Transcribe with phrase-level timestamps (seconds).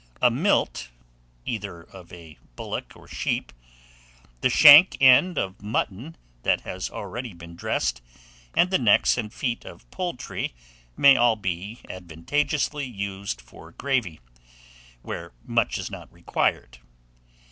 [0.19, 0.89] A milt
[1.45, 3.53] (either of a bullock or sheep),
[4.39, 8.01] the shank end of mutton that has already been dressed,
[8.55, 10.55] and the necks and feet of poultry,
[10.97, 14.19] may all be advantageously used for gravy,
[15.03, 16.79] where much is not required.